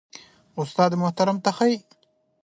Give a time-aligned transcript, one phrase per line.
[0.61, 1.77] استاد محترم ته ښه يې؟